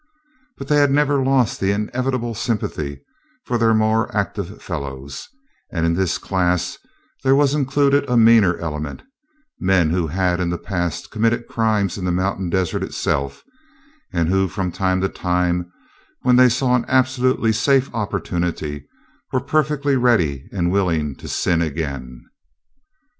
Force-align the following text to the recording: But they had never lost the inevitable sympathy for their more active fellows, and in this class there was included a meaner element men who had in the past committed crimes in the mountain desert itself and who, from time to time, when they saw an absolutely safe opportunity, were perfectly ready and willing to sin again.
But 0.57 0.67
they 0.67 0.77
had 0.77 0.89
never 0.89 1.23
lost 1.23 1.59
the 1.59 1.69
inevitable 1.71 2.33
sympathy 2.33 3.03
for 3.45 3.59
their 3.59 3.75
more 3.75 4.09
active 4.17 4.59
fellows, 4.59 5.27
and 5.71 5.85
in 5.85 5.93
this 5.93 6.17
class 6.17 6.79
there 7.23 7.35
was 7.35 7.53
included 7.53 8.09
a 8.09 8.17
meaner 8.17 8.57
element 8.57 9.03
men 9.59 9.91
who 9.91 10.07
had 10.07 10.39
in 10.39 10.49
the 10.49 10.57
past 10.57 11.11
committed 11.11 11.47
crimes 11.47 11.99
in 11.99 12.05
the 12.05 12.11
mountain 12.11 12.49
desert 12.49 12.81
itself 12.81 13.43
and 14.11 14.27
who, 14.27 14.47
from 14.47 14.71
time 14.71 15.01
to 15.01 15.07
time, 15.07 15.71
when 16.23 16.35
they 16.35 16.49
saw 16.49 16.73
an 16.75 16.85
absolutely 16.87 17.53
safe 17.53 17.93
opportunity, 17.93 18.87
were 19.31 19.39
perfectly 19.39 19.95
ready 19.95 20.49
and 20.51 20.71
willing 20.71 21.15
to 21.17 21.27
sin 21.27 21.61
again. 21.61 22.23